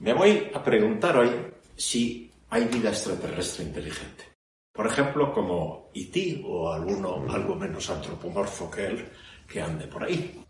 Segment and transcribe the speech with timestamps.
[0.00, 1.30] Me voy a preguntar hoy
[1.76, 4.24] si hay vida extraterrestre inteligente.
[4.72, 6.44] Por ejemplo, como E.T.
[6.46, 9.08] o alguno algo menos antropomorfo que él
[9.48, 10.40] que ande por ahí.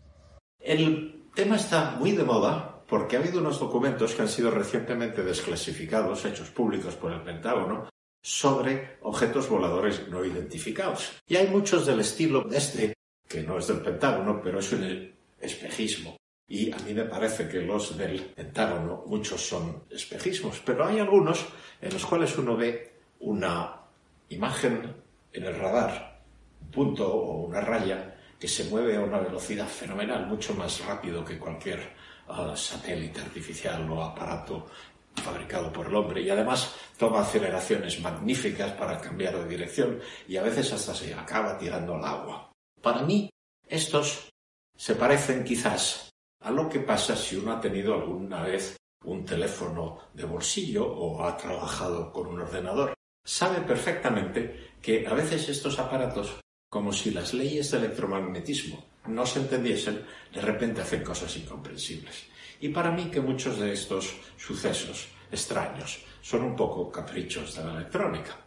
[0.59, 5.23] El tema está muy de moda porque ha habido unos documentos que han sido recientemente
[5.23, 7.89] desclasificados, hechos públicos por el Pentágono,
[8.21, 11.11] sobre objetos voladores no identificados.
[11.27, 12.93] Y hay muchos del estilo de este,
[13.27, 16.17] que no es del Pentágono, pero es un espejismo.
[16.49, 21.45] Y a mí me parece que los del Pentágono, muchos son espejismos, pero hay algunos
[21.79, 23.81] en los cuales uno ve una
[24.29, 24.95] imagen
[25.31, 26.21] en el radar,
[26.61, 31.23] un punto o una raya que se mueve a una velocidad fenomenal, mucho más rápido
[31.23, 31.93] que cualquier
[32.27, 34.67] uh, satélite artificial o aparato
[35.15, 40.43] fabricado por el hombre y además toma aceleraciones magníficas para cambiar de dirección y a
[40.43, 42.51] veces hasta se acaba tirando al agua.
[42.81, 43.29] Para mí,
[43.67, 44.29] estos
[44.75, 46.08] se parecen quizás
[46.41, 51.23] a lo que pasa si uno ha tenido alguna vez un teléfono de bolsillo o
[51.23, 52.93] ha trabajado con un ordenador.
[53.23, 59.39] Sabe perfectamente que a veces estos aparatos como si las leyes del electromagnetismo no se
[59.39, 62.27] entendiesen, de repente hacen cosas incomprensibles.
[62.61, 67.73] Y para mí que muchos de estos sucesos extraños son un poco caprichos de la
[67.73, 68.37] electrónica.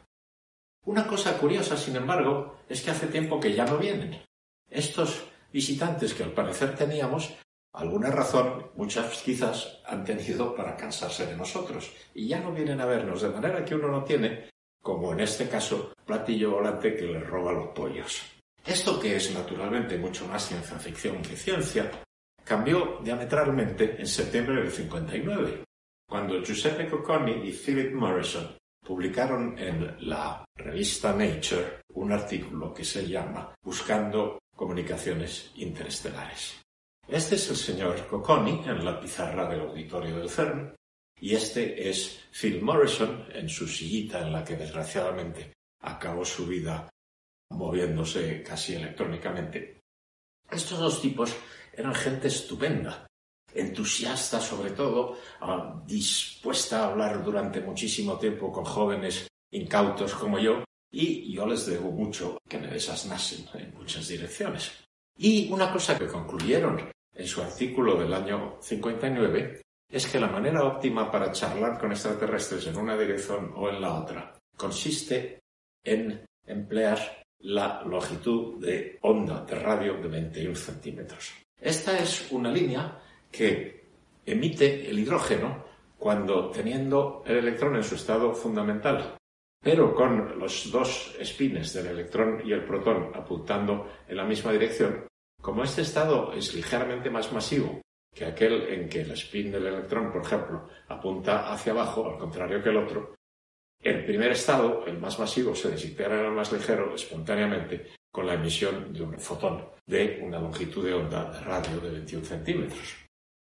[0.85, 4.23] Una cosa curiosa, sin embargo, es que hace tiempo que ya no vienen.
[4.69, 7.35] Estos visitantes que al parecer teníamos,
[7.73, 12.87] alguna razón, muchas quizás, han tenido para cansarse de nosotros y ya no vienen a
[12.87, 17.21] vernos, de manera que uno no tiene como en este caso, platillo volante que le
[17.21, 18.21] roba los pollos.
[18.67, 21.91] Esto que es naturalmente mucho más ciencia ficción que ciencia,
[22.45, 25.65] cambió diametralmente en septiembre del 59,
[26.09, 33.07] cuando Giuseppe Cocconi y Philip Morrison publicaron en la revista Nature un artículo que se
[33.07, 36.62] llama Buscando comunicaciones interestelares.
[37.09, 40.75] Este es el señor Cocconi en la pizarra del auditorio del CERN,
[41.21, 45.53] y este es Phil Morrison en su sillita en la que desgraciadamente
[45.83, 46.89] acabó su vida
[47.51, 49.81] moviéndose casi electrónicamente.
[50.51, 51.37] Estos dos tipos
[51.73, 53.07] eran gente estupenda,
[53.55, 60.65] entusiasta sobre todo, ah, dispuesta a hablar durante muchísimo tiempo con jóvenes incautos como yo,
[60.91, 64.73] y yo les debo mucho que me desasnasen en muchas direcciones.
[65.17, 70.65] Y una cosa que concluyeron en su artículo del año 59 es que la manera
[70.65, 75.41] óptima para charlar con extraterrestres en una dirección o en la otra consiste
[75.85, 81.33] en emplear la longitud de onda de radio de 21 centímetros.
[81.61, 82.99] Esta es una línea
[83.31, 83.85] que
[84.25, 85.65] emite el hidrógeno
[85.99, 89.17] cuando teniendo el electrón en su estado fundamental,
[89.61, 95.07] pero con los dos espines del electrón y el protón apuntando en la misma dirección,
[95.43, 97.83] como este estado es ligeramente más masivo
[98.15, 102.63] que aquel en que el spin del electrón, por ejemplo, apunta hacia abajo, al contrario
[102.63, 103.15] que el otro,
[103.81, 108.35] el primer estado, el más masivo, se desintegra en el más ligero espontáneamente con la
[108.35, 112.97] emisión de un fotón de una longitud de onda de radio de 21 centímetros.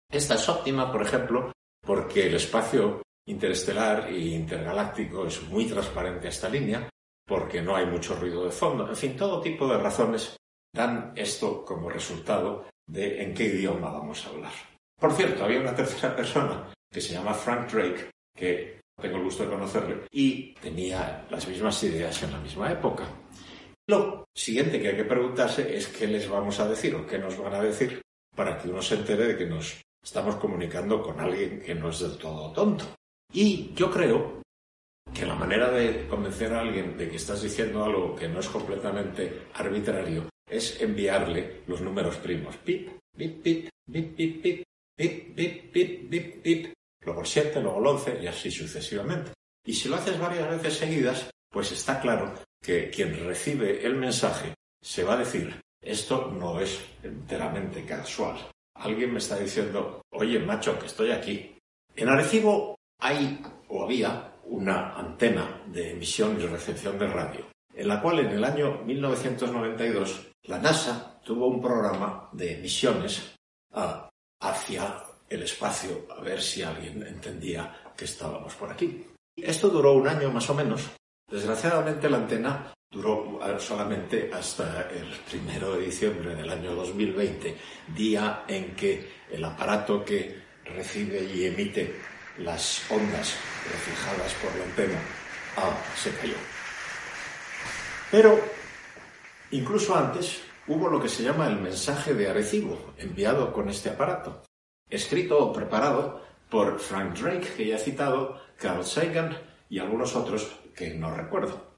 [0.09, 1.51] Esta es óptima, por ejemplo,
[1.85, 6.87] porque el espacio interestelar e intergaláctico es muy transparente a esta línea,
[7.27, 8.87] porque no hay mucho ruido de fondo.
[8.87, 10.37] En fin, todo tipo de razones
[10.73, 14.53] dan esto como resultado de en qué idioma vamos a hablar.
[14.99, 19.43] Por cierto, había una tercera persona que se llama Frank Drake, que tengo el gusto
[19.43, 23.07] de conocerle, y tenía las mismas ideas en la misma época.
[23.87, 27.37] Lo siguiente que hay que preguntarse es qué les vamos a decir o qué nos
[27.37, 28.01] van a decir
[28.35, 31.99] para que uno se entere de que nos estamos comunicando con alguien que no es
[31.99, 32.85] del todo tonto.
[33.33, 34.41] Y yo creo
[35.13, 38.47] que la manera de convencer a alguien de que estás diciendo algo que no es
[38.47, 42.57] completamente arbitrario es enviarle los números primos.
[42.57, 44.63] Pip, pip, pip, pip, pip, pip,
[44.97, 46.73] pip, pip, pip, pip, pip.
[47.03, 49.31] Luego el 7, luego el 11 y así sucesivamente.
[49.65, 54.53] Y si lo haces varias veces seguidas, pues está claro que quien recibe el mensaje
[54.81, 58.37] se va a decir, esto no es enteramente casual.
[58.75, 61.55] Alguien me está diciendo, oye, macho, que estoy aquí.
[61.95, 68.01] En Arecibo hay o había una antena de emisión y recepción de radio, en la
[68.01, 73.35] cual en el año 1992 la NASA tuvo un programa de misiones
[73.73, 74.09] ah,
[74.39, 79.05] hacia el espacio, a ver si alguien entendía que estábamos por aquí.
[79.35, 80.89] Esto duró un año más o menos.
[81.29, 87.57] Desgraciadamente la antena duró ah, solamente hasta el primero de diciembre del año 2020,
[87.95, 91.95] día en que el aparato que recibe y emite
[92.39, 93.35] las ondas
[93.71, 94.99] reflejadas por la antena
[95.57, 96.35] ah, se cayó.
[98.09, 98.60] Pero
[99.51, 104.43] Incluso antes hubo lo que se llama el mensaje de Arecibo, enviado con este aparato,
[104.89, 109.37] escrito o preparado por Frank Drake, que ya he citado, Carl Sagan
[109.69, 111.77] y algunos otros que no recuerdo.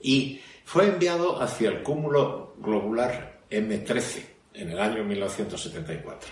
[0.00, 4.24] Y fue enviado hacia el cúmulo globular M13
[4.54, 6.30] en el año 1974.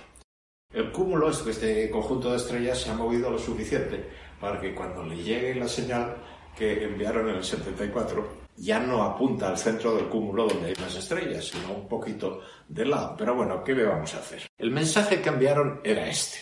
[0.73, 4.05] El cúmulo, este conjunto de estrellas, se ha movido lo suficiente
[4.41, 6.17] para que cuando le llegue la señal
[6.57, 10.95] que enviaron en el 74 ya no apunta al centro del cúmulo donde hay más
[10.95, 13.15] estrellas, sino un poquito de lado.
[13.17, 14.47] Pero bueno, ¿qué le vamos a hacer?
[14.57, 16.39] El mensaje que enviaron era este.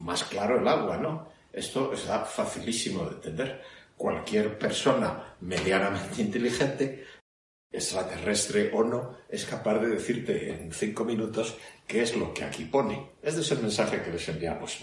[0.00, 1.28] Más claro el agua, ¿no?
[1.52, 3.62] Esto está facilísimo de entender.
[3.96, 7.04] Cualquier persona medianamente inteligente,
[7.70, 11.56] extraterrestre o no, es capaz de decirte en cinco minutos
[11.86, 13.12] qué es lo que aquí pone.
[13.22, 14.78] Este es el mensaje que les enviamos.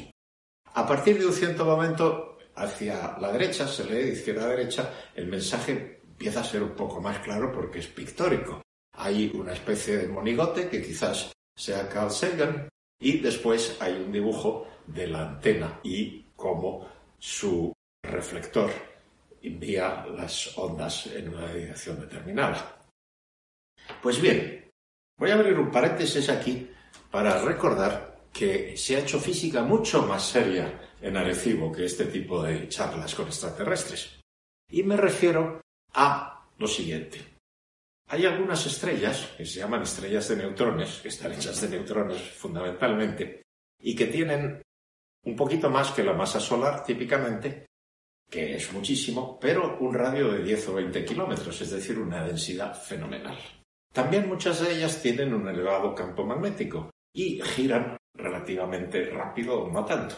[0.74, 4.90] A partir de un cierto momento, hacia la derecha, se lee de izquierda a derecha,
[5.16, 8.62] el mensaje empieza a ser un poco más claro porque es pictórico.
[8.94, 14.66] Hay una especie de monigote que quizás sea Carl Sagan y después hay un dibujo
[14.88, 16.88] de la antena y cómo
[17.20, 18.72] su reflector
[19.42, 22.88] envía las ondas en una dirección determinada.
[24.02, 24.72] Pues bien,
[25.18, 26.70] voy a abrir un paréntesis aquí
[27.12, 32.42] para recordar que se ha hecho física mucho más seria en Arecibo que este tipo
[32.42, 34.22] de charlas con extraterrestres.
[34.72, 35.65] Y me refiero
[35.96, 37.36] a lo siguiente.
[38.08, 43.42] Hay algunas estrellas que se llaman estrellas de neutrones, que están hechas de neutrones fundamentalmente,
[43.80, 44.62] y que tienen
[45.24, 47.66] un poquito más que la masa solar típicamente,
[48.30, 52.80] que es muchísimo, pero un radio de 10 o 20 kilómetros, es decir, una densidad
[52.80, 53.38] fenomenal.
[53.92, 59.86] También muchas de ellas tienen un elevado campo magnético y giran relativamente rápido o no
[59.86, 60.16] tanto.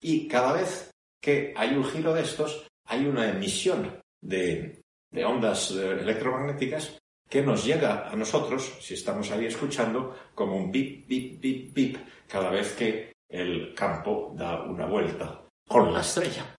[0.00, 0.90] Y cada vez
[1.20, 4.81] que hay un giro de estos, hay una emisión de
[5.12, 6.98] de ondas eh, electromagnéticas
[7.28, 11.96] que nos llega a nosotros, si estamos ahí escuchando, como un bip, bip, bip, bip,
[12.28, 16.54] cada vez que el campo da una vuelta con la estrella.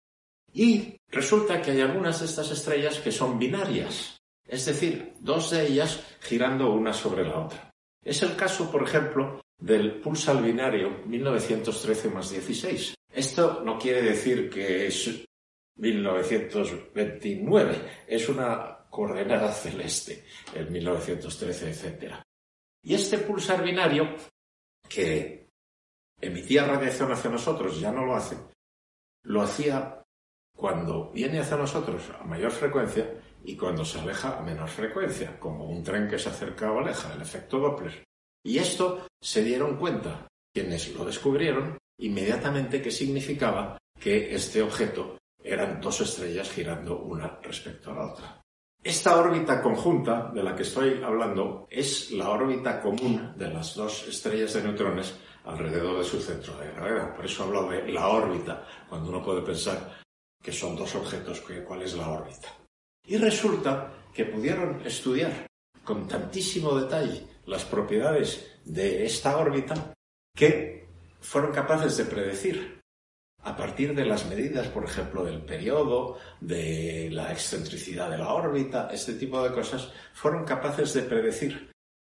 [0.52, 4.18] Y resulta que hay algunas de estas estrellas que son binarias,
[4.48, 7.72] es decir, dos de ellas girando una sobre la otra.
[8.04, 12.96] Es el caso, por ejemplo, del pulsar binario 1913 más 16.
[13.14, 15.24] Esto no quiere decir que es
[15.76, 18.06] 1929.
[18.08, 22.14] Es una coordenada celeste, en 1913, etc.
[22.84, 24.16] Y este pulsar binario,
[24.88, 25.50] que
[26.22, 28.38] emitía radiación hacia nosotros, ya no lo hace,
[29.24, 30.04] lo hacía
[30.56, 35.66] cuando viene hacia nosotros a mayor frecuencia y cuando se aleja a menor frecuencia, como
[35.66, 38.04] un tren que se acerca o aleja, el efecto Doppler.
[38.46, 45.82] Y esto se dieron cuenta quienes lo descubrieron inmediatamente que significaba que este objeto eran
[45.82, 48.42] dos estrellas girando una respecto a la otra.
[48.84, 54.08] Esta órbita conjunta de la que estoy hablando es la órbita común de las dos
[54.08, 57.16] estrellas de neutrones alrededor de su centro de gravedad.
[57.16, 60.02] Por eso hablo de la órbita, cuando uno puede pensar
[60.42, 62.50] que son dos objetos, ¿cuál es la órbita?
[63.06, 65.48] Y resulta que pudieron estudiar
[65.84, 69.94] con tantísimo detalle las propiedades de esta órbita
[70.36, 70.90] que
[71.22, 72.83] fueron capaces de predecir
[73.44, 78.90] a partir de las medidas, por ejemplo, del periodo, de la excentricidad de la órbita,
[78.92, 81.72] este tipo de cosas, fueron capaces de predecir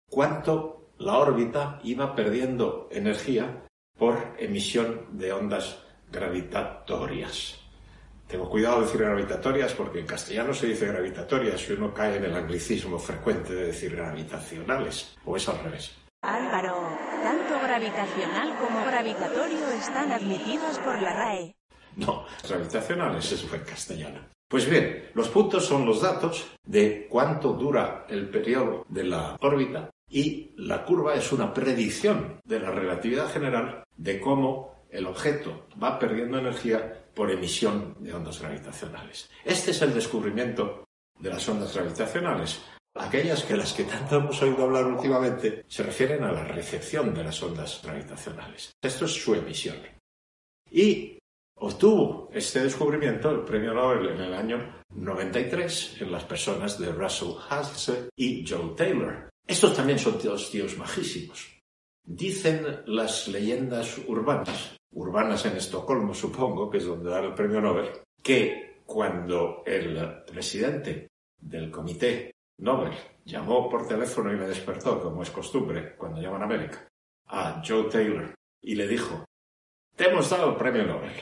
[0.09, 3.65] cuánto la órbita iba perdiendo energía
[3.97, 5.79] por emisión de ondas
[6.11, 7.59] gravitatorias.
[8.27, 12.25] Tengo cuidado de decir gravitatorias porque en castellano se dice gravitatorias y uno cae en
[12.25, 16.04] el anglicismo frecuente de decir gravitacionales, o es al revés.
[16.25, 16.89] Álvaro,
[17.23, 21.55] tanto gravitacional como gravitatorio están admitidos por la RAE.
[21.97, 24.19] No, gravitacionales es en castellano.
[24.47, 29.89] Pues bien, los puntos son los datos de cuánto dura el periodo de la órbita
[30.09, 35.97] y la curva es una predicción de la relatividad general de cómo el objeto va
[35.99, 39.29] perdiendo energía por emisión de ondas gravitacionales.
[39.43, 40.85] Este es el descubrimiento
[41.19, 42.61] de las ondas gravitacionales.
[42.97, 47.25] Aquellas que las que tanto hemos oído hablar últimamente se refieren a la recepción de
[47.25, 48.73] las ondas gravitacionales.
[48.81, 49.77] Esto es su emisión.
[50.71, 51.19] Y
[51.57, 57.33] obtuvo este descubrimiento el premio Nobel en el año 93 en las personas de Russell
[57.49, 59.29] Halse y Joe Taylor.
[59.45, 61.53] Estos también son dos tíos majísimos.
[62.01, 67.89] Dicen las leyendas urbanas, urbanas en Estocolmo supongo, que es donde da el premio Nobel,
[68.23, 72.93] que cuando el presidente del comité Nobel
[73.25, 76.87] llamó por teléfono y le despertó, como es costumbre cuando llaman a América,
[77.27, 79.25] a Joe Taylor y le dijo,
[79.95, 81.13] te hemos dado el premio Nobel.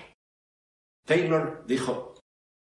[1.06, 2.14] Taylor dijo,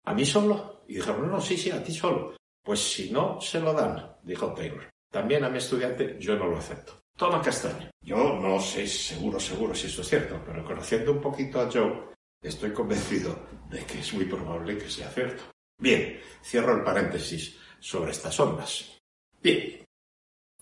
[0.05, 0.85] ¿a mí solo?
[0.89, 2.37] Y dijo, no, no, sí, sí, a ti solo.
[2.63, 4.91] Pues si no se lo dan, dijo Taylor.
[5.11, 7.01] También a mi estudiante yo no lo acepto.
[7.17, 7.91] Toma castaño.
[8.03, 12.11] Yo no sé seguro, seguro si eso es cierto, pero conociendo un poquito a Joe,
[12.43, 15.45] estoy convencido de que es muy probable que sea cierto.
[15.79, 18.99] Bien, cierro el paréntesis sobre estas ondas.
[19.43, 19.85] Bien,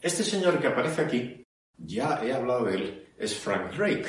[0.01, 4.09] este señor que aparece aquí, ya he hablado de él, es Frank Drake,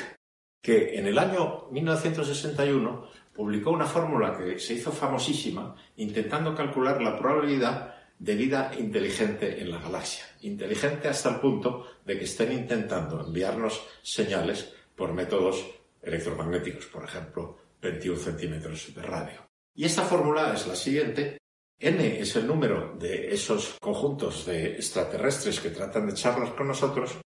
[0.60, 7.18] que en el año 1961 publicó una fórmula que se hizo famosísima intentando calcular la
[7.18, 10.24] probabilidad de vida inteligente en la galaxia.
[10.42, 15.64] Inteligente hasta el punto de que estén intentando enviarnos señales por métodos
[16.02, 19.46] electromagnéticos, por ejemplo, 21 centímetros de radio.
[19.74, 21.38] Y esta fórmula es la siguiente.
[21.78, 27.18] N es el número de esos conjuntos de extraterrestres que tratan de charlas con nosotros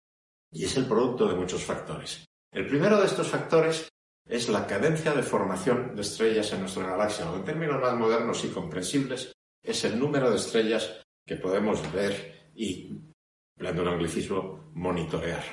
[0.51, 2.25] y es el producto de muchos factores.
[2.51, 3.87] El primero de estos factores
[4.27, 8.43] es la cadencia de formación de estrellas en nuestra galaxia, o en términos más modernos
[8.45, 9.31] y comprensibles,
[9.63, 12.97] es el número de estrellas que podemos ver y,
[13.57, 15.43] hablando un anglicismo, monitorear.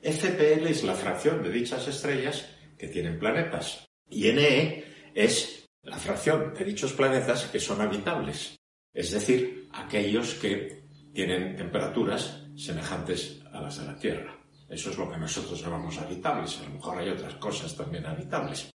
[0.00, 6.54] FPL es la fracción de dichas estrellas que tienen planetas y NE es la fracción
[6.54, 8.56] de dichos planetas que son habitables,
[8.92, 14.38] es decir, aquellos que tienen temperaturas semejantes a las de la Tierra.
[14.68, 16.58] Eso es lo que nosotros llamamos habitables.
[16.58, 18.70] A lo mejor hay otras cosas también habitables.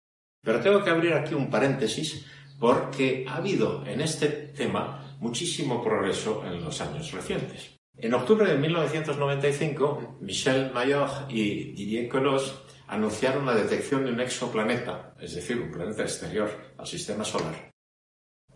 [0.42, 2.24] Pero tengo que abrir aquí un paréntesis
[2.58, 7.76] porque ha habido en este tema muchísimo progreso en los años recientes.
[7.96, 15.14] En octubre de 1995, Michel Mayor y Didier Queloz anunciaron la detección de un exoplaneta,
[15.20, 17.70] es decir, un planeta exterior al sistema solar,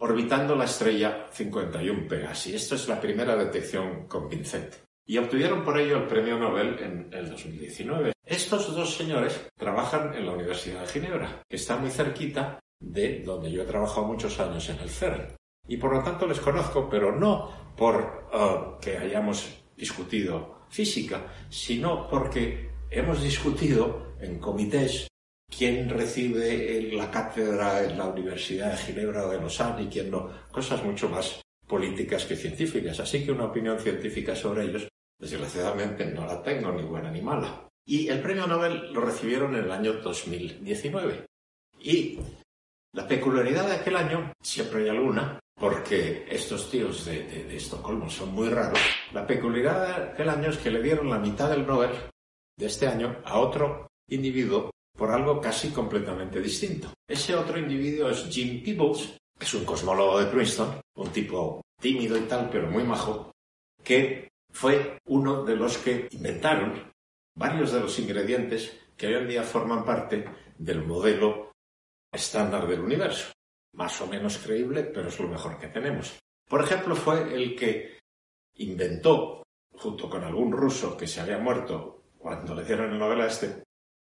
[0.00, 2.54] orbitando la estrella 51 Pegasi.
[2.54, 4.78] Esto es la primera detección convincente.
[5.06, 8.12] Y obtuvieron por ello el premio Nobel en el 2019.
[8.26, 13.52] Estos dos señores trabajan en la Universidad de Ginebra, que está muy cerquita de donde
[13.52, 15.36] yo he trabajado muchos años en el CERN.
[15.68, 22.08] Y por lo tanto les conozco, pero no por uh, que hayamos discutido física, sino
[22.08, 25.08] porque hemos discutido en comités
[25.56, 30.30] quién recibe la cátedra en la Universidad de Ginebra o de Lausanne y quién no,
[30.50, 32.98] cosas mucho más políticas que científicas.
[33.00, 34.88] Así que una opinión científica sobre ellos,
[35.18, 37.68] desgraciadamente, no la tengo, ni buena ni mala.
[37.86, 41.26] Y el premio Nobel lo recibieron en el año 2019.
[41.80, 42.18] Y
[42.92, 48.48] la peculiaridad de aquel año, siempre hay alguna, porque estos tíos de, Estocolmo son muy
[48.48, 48.78] raros,
[49.12, 51.90] la peculiaridad de aquel año es que le dieron la mitad del Nobel
[52.56, 56.92] de este año a otro individuo por algo casi completamente distinto.
[57.08, 62.16] Ese otro individuo es Jim Peebles, que es un cosmólogo de Princeton, un tipo tímido
[62.16, 63.32] y tal, pero muy majo,
[63.82, 66.92] que fue uno de los que inventaron
[67.34, 70.24] varios de los ingredientes que hoy en día forman parte
[70.56, 71.52] del modelo
[72.12, 73.32] estándar del universo.
[73.72, 76.16] Más o menos creíble, pero es lo mejor que tenemos.
[76.48, 77.98] Por ejemplo, fue el que
[78.58, 79.42] inventó,
[79.72, 83.63] junto con algún ruso que se había muerto cuando le dieron el Nobel a este,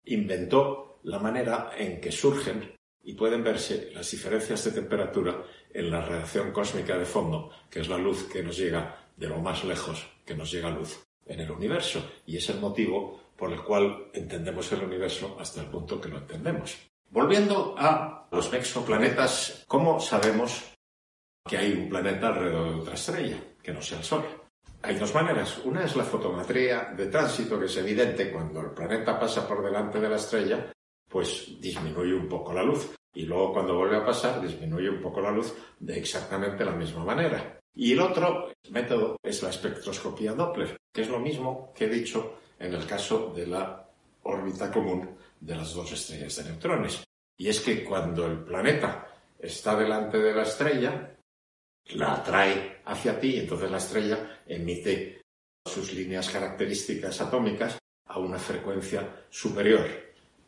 [0.05, 5.43] inventó la manera en que surgen y pueden verse las diferencias de temperatura
[5.73, 9.39] en la radiación cósmica de fondo, que es la luz que nos llega de lo
[9.39, 12.11] más lejos que nos llega luz en el universo.
[12.27, 16.19] Y es el motivo por el cual entendemos el universo hasta el punto que lo
[16.19, 16.77] entendemos.
[17.11, 20.63] Volviendo a los exoplanetas, ¿cómo sabemos
[21.49, 24.25] que hay un planeta alrededor de otra estrella, que no sea el Sol?
[24.83, 25.59] Hay dos maneras.
[25.65, 30.01] Una es la fotometría de tránsito, que es evidente cuando el planeta pasa por delante
[30.01, 30.73] de la estrella,
[31.09, 32.95] pues disminuye un poco la luz.
[33.13, 37.05] Y luego cuando vuelve a pasar, disminuye un poco la luz de exactamente la misma
[37.05, 37.61] manera.
[37.75, 42.39] Y el otro método es la espectroscopía Doppler, que es lo mismo que he dicho
[42.59, 43.87] en el caso de la
[44.23, 47.05] órbita común de las dos estrellas de neutrones.
[47.37, 49.07] Y es que cuando el planeta
[49.39, 51.17] está delante de la estrella,
[51.89, 55.23] la atrae hacia ti y entonces la estrella emite
[55.65, 59.87] sus líneas características atómicas a una frecuencia superior.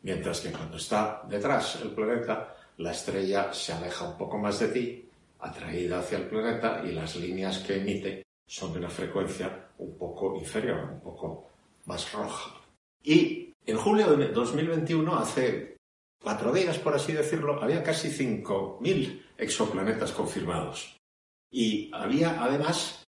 [0.01, 4.67] Mientras que cuando está detrás el planeta, la estrella se aleja un poco más de
[4.67, 5.09] ti,
[5.39, 10.35] atraída hacia el planeta, y las líneas que emite son de una frecuencia un poco
[10.35, 11.49] inferior, un poco
[11.85, 12.61] más roja.
[13.01, 15.77] Y en julio de 2021, hace
[16.21, 20.97] cuatro días, por así decirlo, había casi 5.000 exoplanetas confirmados.
[21.53, 23.05] Y había además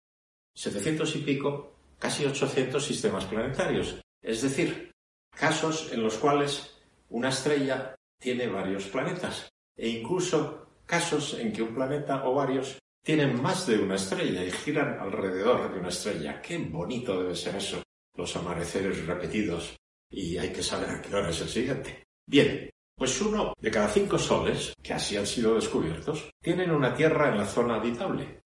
[0.56, 4.00] 700 y pico, casi 800 sistemas planetarios.
[4.22, 4.90] Es decir,
[5.30, 6.74] casos en los cuales
[7.10, 9.50] una estrella tiene varios planetas.
[9.76, 14.50] E incluso casos en que un planeta o varios tienen más de una estrella y
[14.50, 16.40] giran alrededor de una estrella.
[16.40, 17.82] Qué bonito debe ser eso.
[18.16, 19.76] Los amaneceres repetidos
[20.10, 22.04] y hay que saber a qué hora es el siguiente.
[22.26, 27.30] Bien, pues uno de cada cinco soles que así han sido descubiertos tienen una Tierra
[27.30, 28.42] en la zona habitable.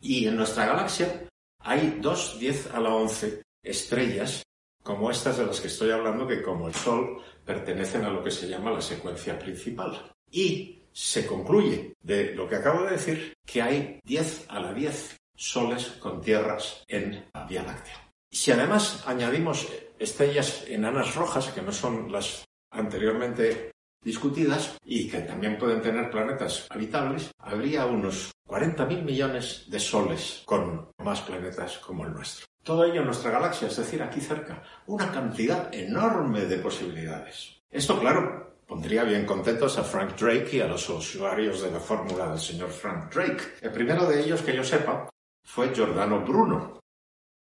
[0.00, 4.42] Y en nuestra galaxia hay dos 10 a la 11 estrellas
[4.82, 8.30] como estas de las que estoy hablando, que como el Sol pertenecen a lo que
[8.30, 10.12] se llama la secuencia principal.
[10.30, 15.14] Y se concluye de lo que acabo de decir que hay 10 a la 10
[15.36, 18.10] soles con tierras en la Vía Láctea.
[18.30, 23.72] Si además añadimos estrellas enanas rojas, que no son las anteriormente
[24.02, 30.90] discutidas y que también pueden tener planetas habitables, habría unos 40.000 millones de soles con
[30.98, 32.46] más planetas como el nuestro.
[32.62, 37.60] Todo ello en nuestra galaxia, es decir, aquí cerca, una cantidad enorme de posibilidades.
[37.70, 42.28] Esto, claro, pondría bien contentos a Frank Drake y a los usuarios de la fórmula
[42.28, 43.42] del señor Frank Drake.
[43.62, 45.08] El primero de ellos, que yo sepa,
[45.44, 46.80] fue Giordano Bruno,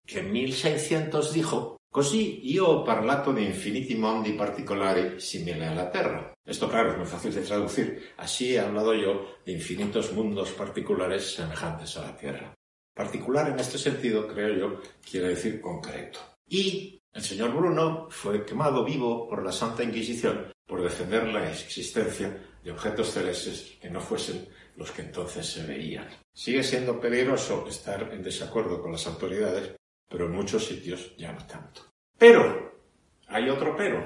[0.07, 6.33] que en 1600 dijo Così io ho parlato di infiniti mondi particolari simili alla Terra.
[6.45, 8.13] Esto, claro, es muy fácil de traducir.
[8.17, 12.55] Así he hablado yo de infinitos mundos particulares semejantes a la Tierra.
[12.95, 16.19] Particular en este sentido, creo yo, quiere decir concreto.
[16.47, 22.37] Y el señor Bruno fue quemado vivo por la Santa Inquisición por defender la existencia
[22.63, 26.07] de objetos celestes que no fuesen los que entonces se veían.
[26.33, 29.78] Sigue siendo peligroso estar en desacuerdo con las autoridades,
[30.09, 31.83] pero en muchos sitios ya no tanto.
[32.17, 32.83] Pero,
[33.29, 34.05] hay otro pero,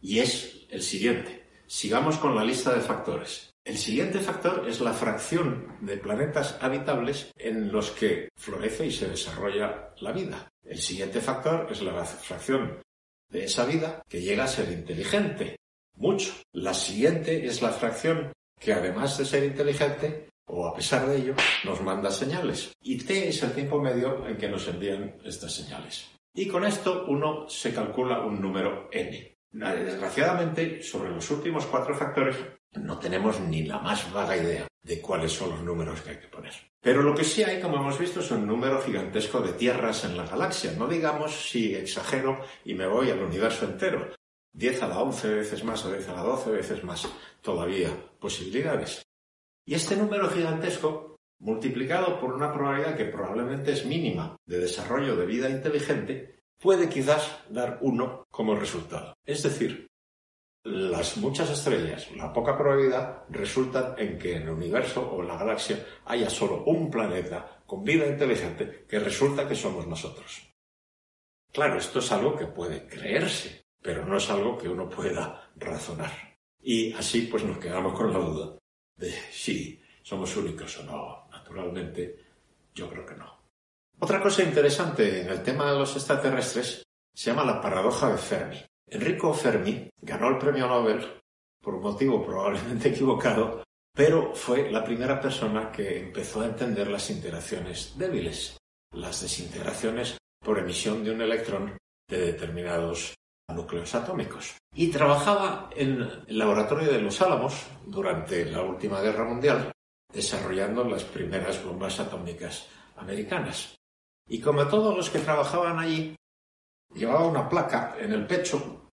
[0.00, 1.46] y es el siguiente.
[1.66, 3.52] Sigamos con la lista de factores.
[3.64, 9.08] El siguiente factor es la fracción de planetas habitables en los que florece y se
[9.08, 10.48] desarrolla la vida.
[10.64, 12.82] El siguiente factor es la fracción
[13.28, 15.56] de esa vida que llega a ser inteligente.
[15.96, 16.34] Mucho.
[16.52, 21.34] La siguiente es la fracción que además de ser inteligente, o a pesar de ello,
[21.64, 22.72] nos manda señales.
[22.80, 26.10] Y t es el tiempo medio en que nos envían estas señales.
[26.34, 29.36] Y con esto uno se calcula un número n.
[29.50, 32.36] Desgraciadamente, sobre los últimos cuatro factores
[32.72, 36.28] no tenemos ni la más vaga idea de cuáles son los números que hay que
[36.28, 36.54] poner.
[36.80, 40.16] Pero lo que sí hay, como hemos visto, es un número gigantesco de tierras en
[40.16, 40.72] la galaxia.
[40.76, 44.08] No digamos si exagero y me voy al universo entero.
[44.54, 47.08] 10 a la 11 veces más o 10 a la 12 veces más
[47.40, 49.02] todavía posibilidades.
[49.64, 55.26] Y este número gigantesco multiplicado por una probabilidad que probablemente es mínima de desarrollo de
[55.26, 59.14] vida inteligente, puede quizás dar uno como resultado.
[59.24, 59.88] Es decir,
[60.64, 65.36] las muchas estrellas, la poca probabilidad, resultan en que en el universo o en la
[65.36, 70.48] galaxia haya solo un planeta con vida inteligente que resulta que somos nosotros.
[71.52, 76.12] Claro, esto es algo que puede creerse, pero no es algo que uno pueda razonar.
[76.60, 78.61] Y así pues nos quedamos con la duda
[78.96, 82.16] de si somos únicos o no Naturalmente,
[82.74, 83.42] yo creo que no.
[83.98, 86.82] Otra cosa interesante en el tema de los extraterrestres
[87.14, 88.56] se llama la paradoja de Fermi.
[88.86, 91.20] Enrico Fermi ganó el premio Nobel
[91.60, 93.62] por un motivo probablemente equivocado,
[93.94, 98.56] pero fue la primera persona que empezó a entender las interacciones débiles,
[98.92, 101.76] las desintegraciones por emisión de un electrón
[102.08, 103.14] de determinados
[103.54, 104.56] núcleos atómicos.
[104.74, 109.72] Y trabajaba en el laboratorio de los Álamos durante la última guerra mundial
[110.12, 113.74] desarrollando las primeras bombas atómicas americanas.
[114.28, 116.14] Y como todos los que trabajaban allí,
[116.94, 118.90] llevaba una placa en el pecho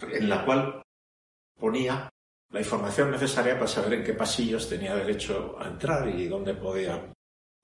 [0.00, 0.82] en la cual
[1.58, 2.08] ponía
[2.50, 7.12] la información necesaria para saber en qué pasillos tenía derecho a entrar y dónde podía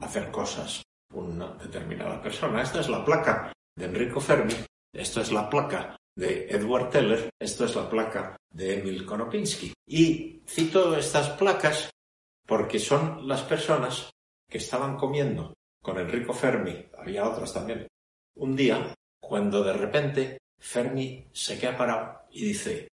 [0.01, 2.63] hacer cosas una determinada persona.
[2.63, 4.55] Esta es la placa de Enrico Fermi,
[4.93, 9.73] esto es la placa de Edward Teller, esto es la placa de Emil Konopinski.
[9.87, 11.91] Y cito estas placas
[12.47, 14.11] porque son las personas
[14.49, 17.87] que estaban comiendo con Enrico Fermi, había otras también,
[18.37, 22.89] un día, cuando de repente Fermi se queda parado y dice,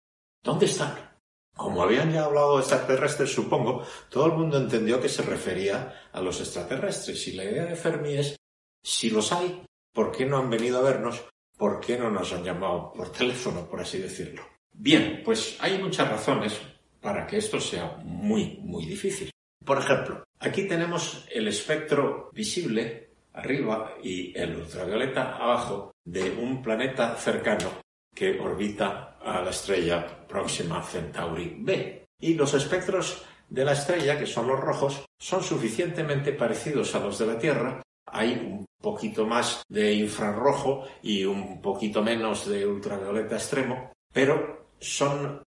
[0.42, 1.08] ¿dónde están?
[1.54, 6.20] Como habían ya hablado de extraterrestres, supongo, todo el mundo entendió que se refería a
[6.20, 7.26] los extraterrestres.
[7.28, 8.36] Y la idea de Fermi es,
[8.82, 11.24] si los hay, ¿por qué no han venido a vernos?
[11.58, 14.42] ¿Por qué no nos han llamado por teléfono, por así decirlo?
[14.72, 16.60] Bien, pues hay muchas razones
[17.00, 19.30] para que esto sea muy, muy difícil.
[19.64, 27.16] Por ejemplo, aquí tenemos el espectro visible arriba y el ultravioleta abajo de un planeta
[27.16, 27.70] cercano
[28.14, 32.06] que orbita a la estrella próxima Centauri B.
[32.20, 37.18] Y los espectros de la estrella, que son los rojos, son suficientemente parecidos a los
[37.18, 37.82] de la Tierra.
[38.12, 45.42] Hay un poquito más de infrarrojo y un poquito menos de ultravioleta extremo, pero son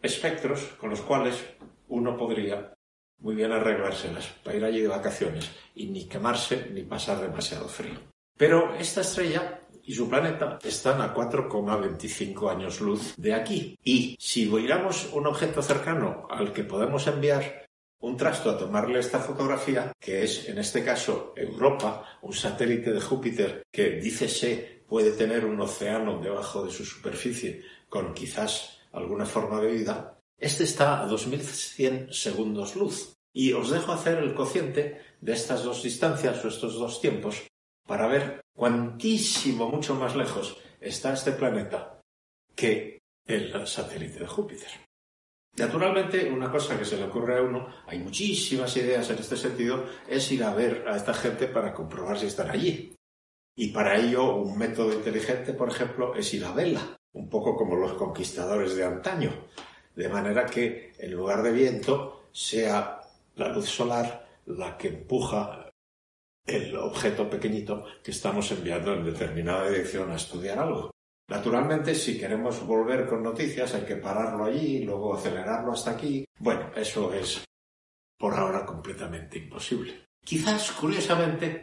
[0.00, 1.42] espectros con los cuales
[1.88, 2.74] uno podría
[3.18, 8.00] muy bien arreglárselas para ir allí de vacaciones y ni quemarse ni pasar demasiado frío.
[8.36, 13.78] Pero esta estrella y su planeta están a 4,25 años luz de aquí.
[13.84, 17.61] Y si miramos un objeto cercano al que podemos enviar
[18.02, 23.00] un trasto a tomarle esta fotografía, que es en este caso Europa, un satélite de
[23.00, 29.60] Júpiter que dícese puede tener un océano debajo de su superficie con quizás alguna forma
[29.60, 33.14] de vida, este está a 2100 segundos luz.
[33.32, 37.46] Y os dejo hacer el cociente de estas dos distancias o estos dos tiempos
[37.86, 42.00] para ver cuantísimo, mucho más lejos está este planeta
[42.54, 44.68] que el satélite de Júpiter.
[45.56, 49.84] Naturalmente, una cosa que se le ocurre a uno, hay muchísimas ideas en este sentido,
[50.08, 52.94] es ir a ver a esta gente para comprobar si están allí.
[53.54, 57.76] Y para ello, un método inteligente, por ejemplo, es ir a vela, un poco como
[57.76, 59.30] los conquistadores de antaño,
[59.94, 63.00] de manera que en lugar de viento sea
[63.36, 65.70] la luz solar la que empuja
[66.46, 70.91] el objeto pequeñito que estamos enviando en determinada dirección a estudiar algo.
[71.32, 76.26] Naturalmente, si queremos volver con noticias, hay que pararlo allí luego acelerarlo hasta aquí.
[76.38, 77.42] Bueno, eso es
[78.18, 80.08] por ahora completamente imposible.
[80.22, 81.62] Quizás, curiosamente,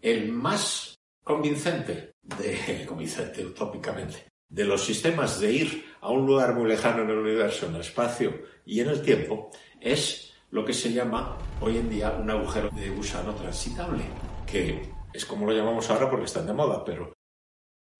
[0.00, 6.68] el más convincente, de, convincente utópicamente, de los sistemas de ir a un lugar muy
[6.68, 9.50] lejano en el universo, en el espacio y en el tiempo,
[9.80, 14.04] es lo que se llama hoy en día un agujero de gusano transitable,
[14.46, 14.80] que
[15.12, 17.17] es como lo llamamos ahora porque están de moda, pero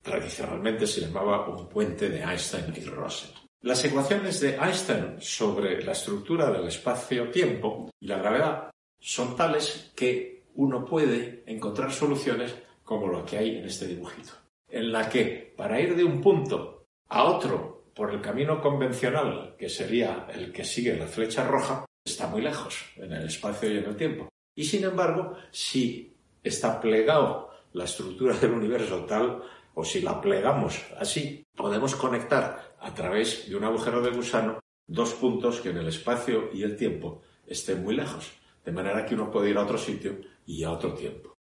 [0.09, 3.31] tradicionalmente se llamaba un puente de Einstein y Russell.
[3.61, 10.45] Las ecuaciones de Einstein sobre la estructura del espacio-tiempo y la gravedad son tales que
[10.55, 14.33] uno puede encontrar soluciones como lo que hay en este dibujito,
[14.69, 19.69] en la que para ir de un punto a otro por el camino convencional, que
[19.69, 23.85] sería el que sigue la flecha roja, está muy lejos en el espacio y en
[23.85, 24.29] el tiempo.
[24.55, 29.43] Y sin embargo, si está plegado la estructura del universo tal,
[29.79, 35.15] o si la plegamos así, podemos conectar a través de un agujero de gusano dos
[35.15, 38.29] puntos que en el espacio y el tiempo estén muy lejos,
[38.65, 41.37] de manera que uno puede ir a otro sitio y a otro tiempo.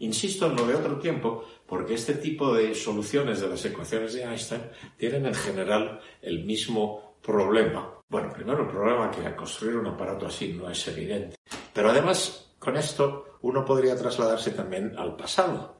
[0.00, 4.24] Insisto en lo de otro tiempo porque este tipo de soluciones de las ecuaciones de
[4.24, 4.64] Einstein
[4.98, 8.02] tienen en general el mismo problema.
[8.06, 11.36] Bueno, primero el problema que construir un aparato así no es evidente.
[11.72, 15.77] Pero además, con esto uno podría trasladarse también al pasado.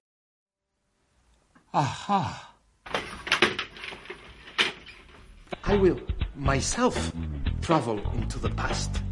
[1.73, 2.57] Aha.
[5.65, 6.01] I will
[6.35, 7.13] myself
[7.61, 9.03] travel into the past.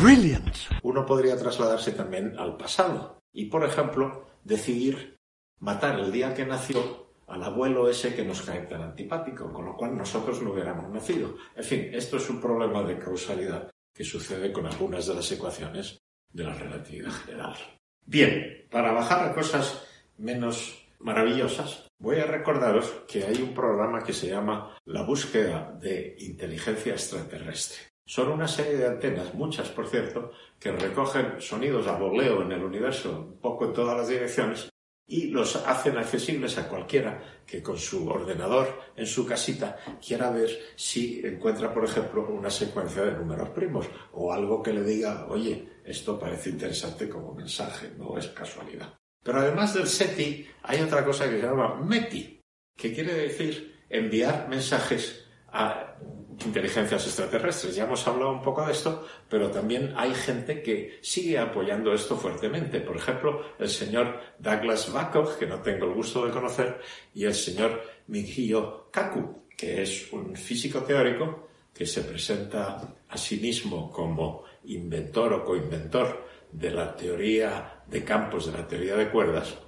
[0.00, 0.56] Brilliant.
[0.82, 5.18] Uno podría trasladarse también al pasado y, por ejemplo, decidir
[5.60, 9.76] matar el día que nació al abuelo ese que nos cae tan antipático, con lo
[9.76, 11.36] cual nosotros no hubiéramos nacido.
[11.54, 16.02] En fin, esto es un problema de causalidad que sucede con algunas de las ecuaciones
[16.32, 17.56] de la relatividad general.
[18.04, 19.86] Bien, para bajar a cosas
[20.18, 26.16] menos maravillosas, voy a recordaros que hay un programa que se llama La búsqueda de
[26.18, 27.78] inteligencia extraterrestre.
[28.06, 32.64] Son una serie de antenas, muchas por cierto, que recogen sonidos a voleo en el
[32.64, 34.70] universo, un poco en todas las direcciones,
[35.06, 40.48] y los hacen accesibles a cualquiera que con su ordenador en su casita quiera ver
[40.74, 45.80] si encuentra, por ejemplo, una secuencia de números primos o algo que le diga, oye,
[45.84, 48.94] esto parece interesante como mensaje, no es casualidad.
[49.24, 52.40] Pero además del SETI hay otra cosa que se llama METI,
[52.76, 55.96] que quiere decir enviar mensajes a
[56.44, 57.74] inteligencias extraterrestres.
[57.74, 62.16] Ya hemos hablado un poco de esto, pero también hay gente que sigue apoyando esto
[62.16, 62.80] fuertemente.
[62.80, 66.80] Por ejemplo, el señor Douglas Backoch, que no tengo el gusto de conocer,
[67.14, 73.38] y el señor Mikio Kaku, que es un físico teórico que se presenta a sí
[73.38, 79.58] mismo como inventor o coinventor de la teoría de campos, de la teoría de cuerdas,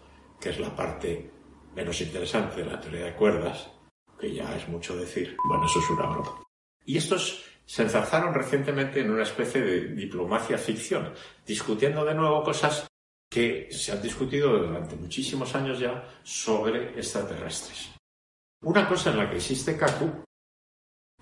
[0.40, 1.30] que es la parte
[1.74, 3.70] menos interesante de la teoría de cuerdas,
[4.18, 5.36] que ya es mucho decir.
[5.46, 6.42] Bueno, eso es una broma.
[6.84, 11.12] Y estos se enzarzaron recientemente en una especie de diplomacia ficción,
[11.44, 12.86] discutiendo de nuevo cosas
[13.28, 17.90] que se han discutido durante muchísimos años ya sobre extraterrestres.
[18.62, 20.24] Una cosa en la que existe Kaku,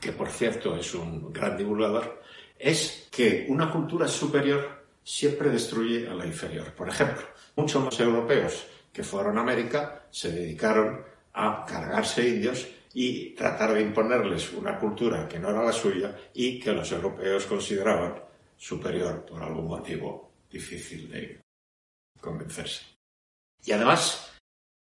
[0.01, 2.23] que por cierto es un gran divulgador,
[2.59, 4.74] es que una cultura superior
[5.05, 6.73] siempre destruye a la inferior.
[6.75, 7.23] Por ejemplo,
[7.57, 13.83] muchos los europeos que fueron a América se dedicaron a cargarse indios y tratar de
[13.83, 18.23] imponerles una cultura que no era la suya y que los europeos consideraban
[18.57, 21.41] superior por algún motivo difícil de
[22.21, 22.83] convencerse.
[23.65, 24.33] Y además,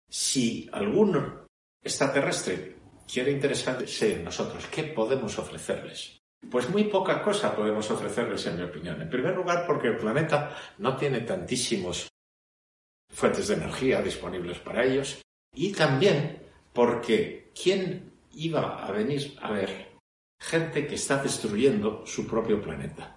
[0.08, 1.46] si algún
[1.82, 2.76] extraterrestre
[3.12, 6.15] quiere interesarse en nosotros, ¿qué podemos ofrecerles?
[6.50, 9.00] Pues muy poca cosa podemos ofrecerles, en mi opinión.
[9.02, 12.08] En primer lugar, porque el planeta no tiene tantísimos
[13.08, 15.22] fuentes de energía disponibles para ellos
[15.54, 19.96] y también porque ¿quién iba a venir a ver
[20.38, 23.16] gente que está destruyendo su propio planeta?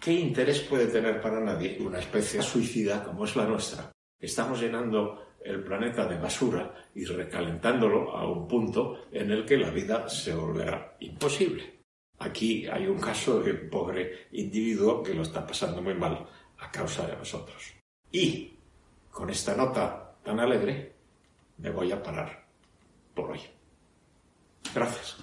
[0.00, 3.92] ¿Qué interés puede tener para nadie una especie suicida como es la nuestra?
[4.20, 9.70] Estamos llenando el planeta de basura y recalentándolo a un punto en el que la
[9.70, 11.77] vida se volverá imposible.
[12.20, 16.26] Aquí hay un caso de un pobre individuo que lo está pasando muy mal
[16.58, 17.74] a causa de nosotros.
[18.10, 18.56] Y
[19.10, 20.94] con esta nota tan alegre
[21.58, 22.44] me voy a parar
[23.14, 23.40] por hoy.
[24.74, 25.16] Gracias.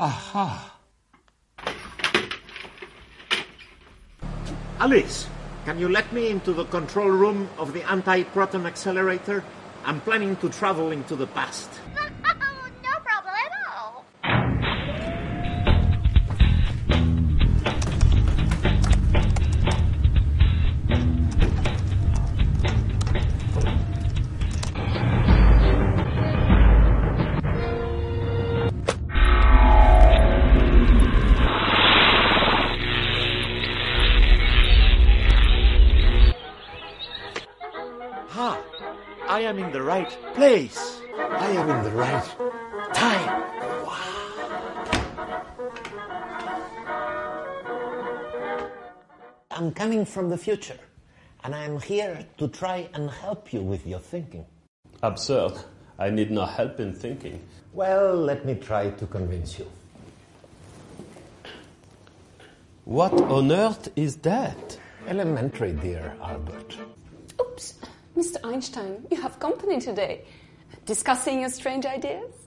[0.00, 0.78] Aha.
[4.78, 5.26] Alice,
[5.64, 9.42] can you let me into the control room of the anti-proton accelerator?
[9.88, 11.70] I'm planning to travel into the past.
[39.38, 41.00] I am in the right place.
[41.16, 42.28] I am in the right
[42.92, 43.44] time.
[49.52, 50.80] I'm coming from the future,
[51.44, 54.44] and I'm here to try and help you with your thinking.
[55.04, 55.52] Absurd.
[56.00, 57.40] I need no help in thinking.
[57.72, 59.70] Well, let me try to convince you.
[62.86, 64.78] What on earth is that?
[65.06, 66.76] Elementary, dear Albert.
[68.18, 68.38] Mr.
[68.42, 70.24] Einstein, you have company today.
[70.86, 72.37] Discussing your strange ideas?